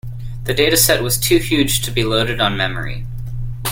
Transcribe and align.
The 0.45 0.55
dataset 0.55 1.03
was 1.03 1.15
too 1.19 1.37
huge 1.37 1.83
to 1.83 1.91
be 1.91 2.03
loaded 2.03 2.41
on 2.41 2.57
memory. 2.57 3.05